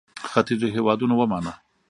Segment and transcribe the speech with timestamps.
[0.31, 1.53] ختیځو هېوادونو ومانه.